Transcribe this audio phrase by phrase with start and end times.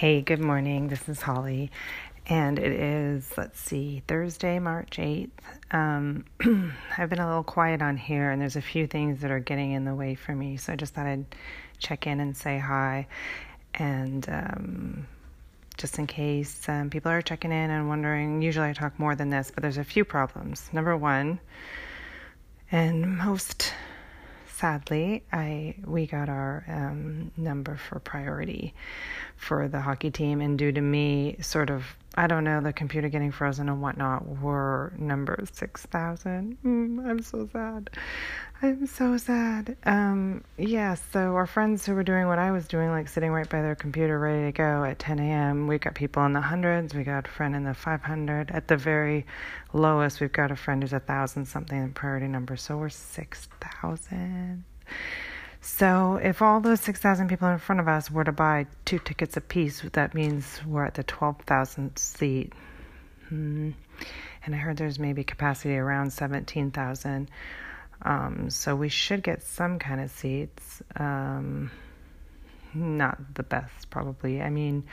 [0.00, 0.88] Hey, good morning.
[0.88, 1.70] This is Holly,
[2.24, 5.28] and it is, let's see, Thursday, March 8th.
[5.72, 6.24] Um,
[6.96, 9.72] I've been a little quiet on here, and there's a few things that are getting
[9.72, 11.26] in the way for me, so I just thought I'd
[11.80, 13.08] check in and say hi.
[13.74, 15.06] And um,
[15.76, 19.28] just in case um, people are checking in and wondering, usually I talk more than
[19.28, 20.70] this, but there's a few problems.
[20.72, 21.40] Number one,
[22.72, 23.74] and most
[24.60, 28.74] sadly, I we got our um, number for priority
[29.40, 33.08] for the hockey team, and due to me, sort of, I don't know, the computer
[33.08, 36.58] getting frozen and whatnot, were number six thousand.
[36.62, 37.88] Mm, I'm so sad.
[38.62, 39.78] I'm so sad.
[39.84, 43.48] Um, yeah, so our friends who were doing what I was doing, like sitting right
[43.48, 45.66] by their computer, ready to go at 10 a.m.
[45.66, 46.94] We got people in the hundreds.
[46.94, 48.50] We got a friend in the 500.
[48.50, 49.24] At the very
[49.72, 52.58] lowest, we've got a friend who's a thousand something priority number.
[52.58, 54.64] So we're 6,000.
[55.60, 59.36] So if all those 6,000 people in front of us were to buy two tickets
[59.36, 62.52] apiece, that means we're at the 12,000 seat.
[63.28, 63.70] Hmm.
[64.44, 67.30] And I heard there's maybe capacity around 17,000.
[68.02, 70.82] Um, so we should get some kind of seats.
[70.96, 71.70] Um,
[72.72, 74.40] not the best, probably.
[74.40, 74.84] I mean,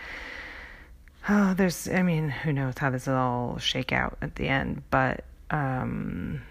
[1.29, 4.83] oh, there's, I mean, who knows how this will all shake out at the end,
[4.89, 6.41] but um,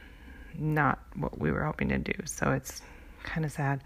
[0.59, 2.15] not what we were hoping to do.
[2.25, 2.81] So it's
[3.27, 3.83] kind of sad.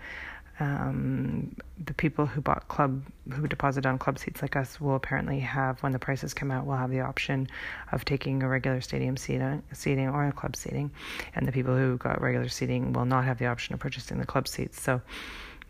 [0.60, 3.02] Um, the people who bought club,
[3.32, 6.66] who deposit on club seats like us, will apparently have, when the prices come out,
[6.66, 7.48] will have the option
[7.92, 10.90] of taking a regular stadium seating, seating or a club seating,
[11.34, 14.26] and the people who got regular seating will not have the option of purchasing the
[14.26, 14.80] club seats.
[14.80, 15.00] So.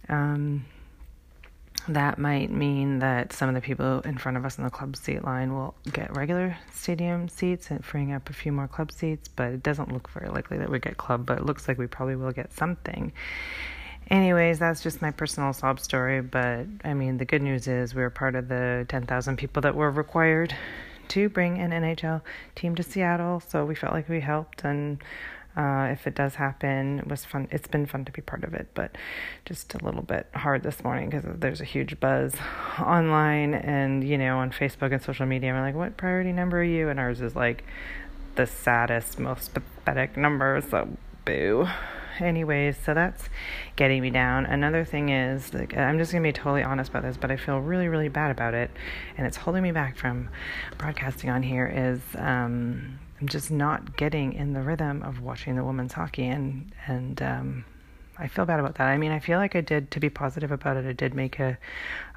[0.09, 0.65] Um,
[1.95, 4.97] that might mean that some of the people in front of us in the club
[4.97, 9.29] seat line will get regular stadium seats and freeing up a few more club seats,
[9.29, 11.87] but it doesn't look very likely that we get club, but it looks like we
[11.87, 13.13] probably will get something.
[14.11, 16.21] Anyways, that's just my personal sob story.
[16.21, 19.75] But I mean, the good news is we are part of the 10,000 people that
[19.75, 20.55] were required
[21.09, 22.23] to bring an NHL
[22.55, 23.41] team to Seattle.
[23.41, 24.65] So we felt like we helped.
[24.65, 24.99] And
[25.57, 27.49] uh, if it does happen, it was fun.
[27.51, 28.97] It's been fun to be part of it, but
[29.45, 32.35] just a little bit hard this morning because there's a huge buzz
[32.79, 35.53] online and, you know, on Facebook and social media.
[35.53, 36.89] We're like, what priority number are you?
[36.89, 37.65] And ours is like
[38.37, 40.63] the saddest, most pathetic number.
[40.71, 40.89] So,
[41.25, 41.67] boo
[42.21, 43.29] anyways, so that's
[43.77, 44.47] getting me down.
[44.47, 47.59] Another thing is, like, I'm just gonna be totally honest about this, but I feel
[47.59, 48.71] really, really bad about it,
[49.17, 50.29] and it's holding me back from
[50.79, 51.67] broadcasting on here.
[51.67, 56.73] Is um, I'm just not getting in the rhythm of watching the women's hockey, and
[56.87, 57.65] and um,
[58.19, 58.89] I feel bad about that.
[58.89, 60.87] I mean, I feel like I did to be positive about it.
[60.87, 61.59] I did make a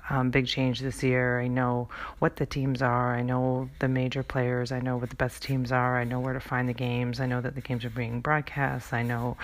[0.09, 1.39] um, big change this year.
[1.39, 1.87] I know
[2.19, 3.15] what the teams are.
[3.15, 4.71] I know the major players.
[4.71, 5.97] I know what the best teams are.
[5.97, 7.19] I know where to find the games.
[7.19, 8.91] I know that the games are being broadcast.
[8.91, 9.37] I know,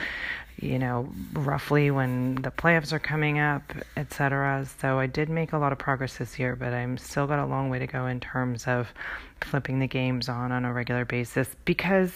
[0.60, 3.64] you know, roughly when the playoffs are coming up,
[3.96, 4.68] etc.
[4.82, 7.46] So I did make a lot of progress this year, but I'm still got a
[7.46, 8.90] long way to go in terms of
[9.42, 12.12] flipping the games on on a regular basis because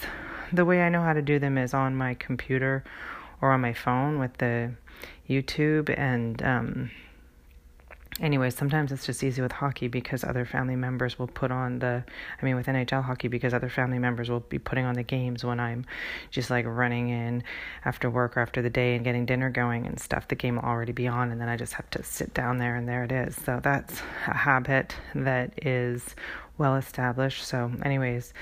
[0.51, 2.83] the way I know how to do them is on my computer
[3.41, 4.71] or on my phone with the
[5.29, 6.91] YouTube and um
[8.19, 12.03] anyway, sometimes it's just easy with hockey because other family members will put on the,
[12.41, 15.43] I mean, with NHL hockey because other family members will be putting on the games
[15.43, 15.85] when I'm
[16.29, 17.43] just like running in
[17.85, 20.27] after work or after the day and getting dinner going and stuff.
[20.27, 22.75] The game will already be on, and then I just have to sit down there
[22.75, 23.35] and there it is.
[23.35, 26.15] So that's a habit that is
[26.57, 27.45] well established.
[27.45, 28.33] So, anyways,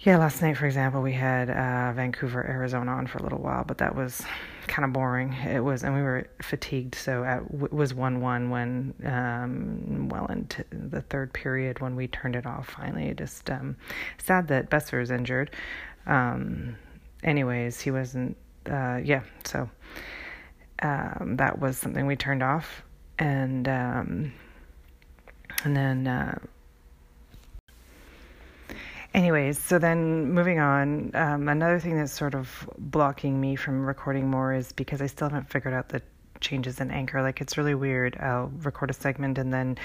[0.00, 3.64] yeah, last night, for example, we had uh, Vancouver, Arizona on for a little while,
[3.64, 4.22] but that was
[4.66, 5.32] kind of boring.
[5.32, 6.94] It was, and we were fatigued.
[6.94, 12.44] So it was one-one when, um, well into the third period when we turned it
[12.44, 12.68] off.
[12.68, 13.76] Finally, just um,
[14.18, 15.50] sad that Boeser is injured.
[16.06, 16.76] Um,
[17.24, 18.36] anyways, he wasn't.
[18.70, 19.70] Uh, yeah, so
[20.82, 22.82] um, that was something we turned off,
[23.18, 24.32] and um,
[25.64, 26.06] and then.
[26.06, 26.38] Uh,
[29.16, 34.28] Anyways, so then moving on, um, another thing that's sort of blocking me from recording
[34.28, 36.02] more is because I still haven't figured out the
[36.40, 37.22] changes in Anchor.
[37.22, 38.16] Like it's really weird.
[38.20, 39.78] I'll record a segment and then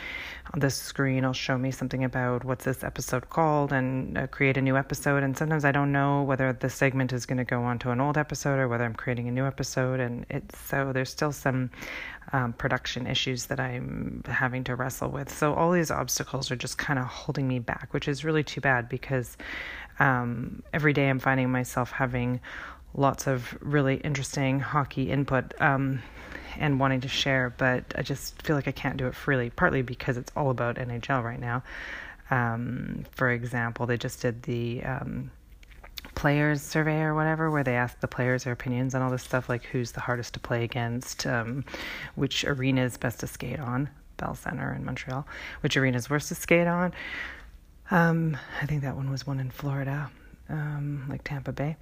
[0.54, 4.58] on the screen will show me something about what's this episode called and uh, create
[4.58, 5.24] a new episode.
[5.24, 8.02] And sometimes I don't know whether the segment is going to go on to an
[8.02, 10.00] old episode or whether I'm creating a new episode.
[10.00, 11.70] And it's so there's still some
[12.34, 15.30] um, production issues that I'm having to wrestle with.
[15.32, 18.62] So all these obstacles are just kind of holding me back, which is really too
[18.62, 19.38] bad because
[20.00, 22.40] um, every day I'm finding myself having
[22.94, 25.54] lots of really interesting hockey input.
[25.60, 26.02] Um,
[26.60, 29.82] and wanting to share, but I just feel like I can't do it freely, partly
[29.82, 31.64] because it's all about NHL right now.
[32.30, 35.32] Um, for example, they just did the um,
[36.16, 39.50] players survey or whatever, where they asked the players their opinions on all this stuff,
[39.50, 41.66] like who's the hardest to play against, um,
[42.16, 43.90] which arena is best to skate on.
[44.18, 45.26] Bell Center in Montreal.
[45.62, 46.94] Which arena is worst to skate on?
[47.90, 50.10] Um, I think that one was one in Florida,
[50.48, 51.76] um, like Tampa Bay.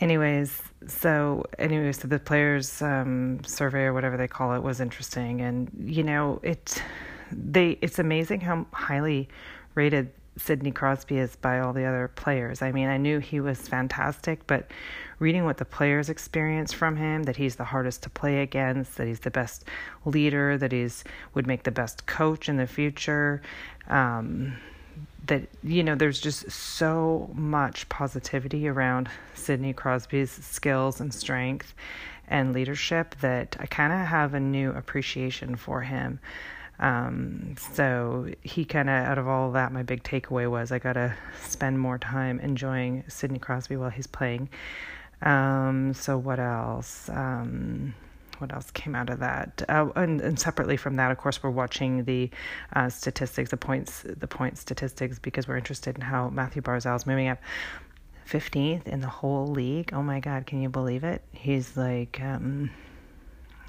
[0.00, 5.42] Anyways, so anyways, so the players' um, survey or whatever they call it was interesting,
[5.42, 6.82] and you know it.
[7.30, 9.28] They it's amazing how highly
[9.74, 12.62] rated Sidney Crosby is by all the other players.
[12.62, 14.70] I mean, I knew he was fantastic, but
[15.18, 19.06] reading what the players experience from him, that he's the hardest to play against, that
[19.06, 19.64] he's the best
[20.04, 21.04] leader, that he's
[21.34, 23.42] would make the best coach in the future,
[23.88, 24.56] um,
[25.30, 31.72] that you know, there's just so much positivity around Sidney Crosby's skills and strength
[32.28, 36.20] and leadership that I kind of have a new appreciation for him.
[36.80, 40.94] Um, so he kind of, out of all that, my big takeaway was I got
[40.94, 41.14] to
[41.46, 44.48] spend more time enjoying Sidney Crosby while he's playing.
[45.22, 47.08] Um, so what else?
[47.08, 47.94] Um,
[48.40, 49.62] what else came out of that?
[49.68, 52.30] Uh, and, and, separately from that, of course, we're watching the
[52.74, 57.06] uh, statistics, the points, the point statistics, because we're interested in how Mathew Barzal is
[57.06, 57.38] moving up.
[58.28, 59.90] 15th in the whole league.
[59.92, 61.22] Oh my God, can you believe it?
[61.32, 62.70] He's like, um,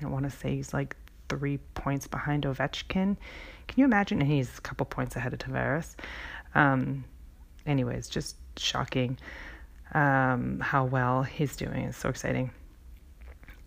[0.02, 0.96] I want to say he's like
[1.30, 3.18] three points behind Ovechkin.
[3.68, 4.22] Can you imagine?
[4.22, 5.96] And he's a couple points ahead of Tavares.
[6.54, 7.06] Um,
[7.66, 9.18] anyways, just shocking
[9.94, 11.86] um, how well he's doing.
[11.86, 12.52] It's so exciting.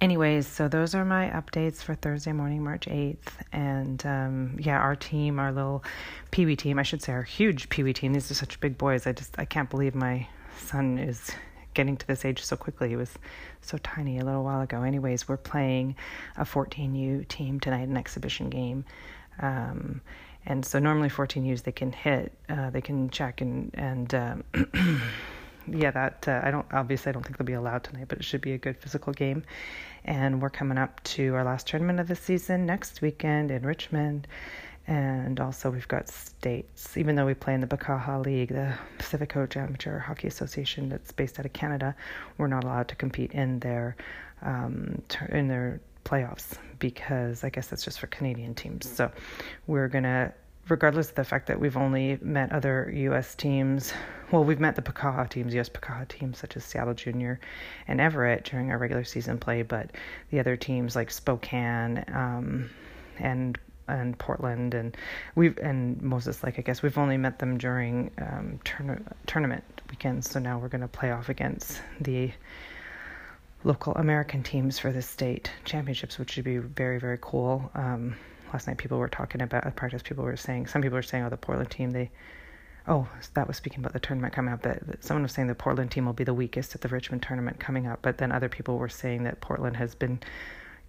[0.00, 3.16] Anyways, so those are my updates for Thursday morning, March 8th.
[3.52, 5.82] And um, yeah, our team, our little
[6.30, 8.76] Pee Wee team, I should say our huge Pee Wee team, these are such big
[8.76, 9.06] boys.
[9.06, 10.26] I just, I can't believe my
[10.58, 11.30] son is
[11.74, 12.88] getting to this age so quickly.
[12.88, 13.18] He was
[13.60, 14.82] so tiny a little while ago.
[14.82, 15.96] Anyways, we're playing
[16.36, 18.84] a 14U team tonight, an exhibition game.
[19.40, 20.00] Um,
[20.46, 24.44] and so normally 14Us they can hit, uh, they can check and and um,
[25.68, 28.24] yeah, that uh, I don't obviously I don't think they'll be allowed tonight, but it
[28.24, 29.42] should be a good physical game.
[30.04, 34.26] And we're coming up to our last tournament of the season next weekend in Richmond.
[34.86, 36.98] And also, we've got states.
[36.98, 41.10] Even though we play in the Pakaha League, the Pacific Coast Amateur Hockey Association, that's
[41.10, 41.96] based out of Canada,
[42.36, 43.96] we're not allowed to compete in their
[44.42, 45.00] um,
[45.30, 48.86] in their playoffs because I guess that's just for Canadian teams.
[48.88, 49.10] So
[49.66, 50.34] we're gonna,
[50.68, 53.34] regardless of the fact that we've only met other U.S.
[53.34, 53.92] teams.
[54.30, 55.68] Well, we've met the Pakaha teams, U.S.
[55.68, 57.38] Pakaha teams such as Seattle Junior
[57.86, 59.90] and Everett during our regular season play, but
[60.30, 62.70] the other teams like Spokane um,
[63.18, 64.96] and and Portland and
[65.34, 66.58] we've and Moses Lake.
[66.58, 70.30] I guess we've only met them during um, tourna- tournament weekends.
[70.30, 72.32] So now we're going to play off against the
[73.62, 77.70] local American teams for the state championships, which should be very very cool.
[77.74, 78.16] Um,
[78.54, 80.00] last night people were talking about at practice.
[80.02, 82.10] People were saying some people were saying, oh, the Portland team they.
[82.86, 84.62] Oh, that was speaking about the tournament coming up.
[84.62, 87.58] That someone was saying the Portland team will be the weakest at the Richmond tournament
[87.58, 90.20] coming up, but then other people were saying that Portland has been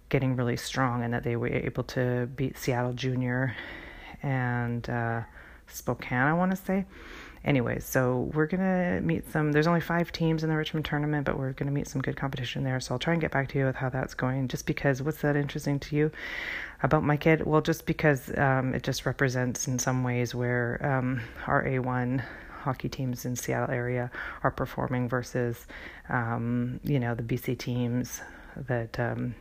[0.08, 3.56] getting really strong and that they were able to beat Seattle Junior
[4.22, 5.22] and uh,
[5.66, 6.84] Spokane, I want to say.
[7.46, 9.52] Anyways, so we're to meet some.
[9.52, 12.64] There's only five teams in the Richmond tournament, but we're to meet some good competition
[12.64, 12.80] there.
[12.80, 14.48] So I'll try and get back to you with how that's going.
[14.48, 16.10] Just because, what's that interesting to you
[16.82, 17.46] about my kid?
[17.46, 22.24] Well, just because um, it just represents in some ways where um, our A1
[22.62, 24.10] hockey teams in Seattle area
[24.42, 25.68] are performing versus,
[26.08, 28.22] um, you know, the BC teams
[28.56, 29.36] that um,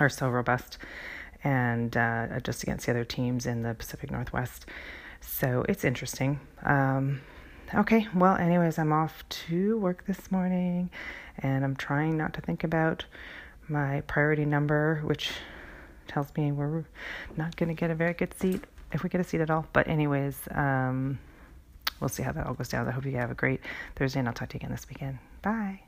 [0.00, 0.76] are so robust
[1.44, 4.66] and uh, just against the other teams in the Pacific Northwest.
[5.22, 6.40] So it's interesting.
[6.64, 7.20] Um,
[7.74, 10.90] okay, well, anyways, I'm off to work this morning
[11.38, 13.04] and I'm trying not to think about
[13.68, 15.30] my priority number, which
[16.08, 16.84] tells me we're
[17.36, 19.66] not going to get a very good seat if we get a seat at all.
[19.72, 21.18] But, anyways, um,
[22.00, 22.86] we'll see how that all goes down.
[22.88, 23.60] I hope you have a great
[23.96, 25.18] Thursday and I'll talk to you again this weekend.
[25.40, 25.82] Bye.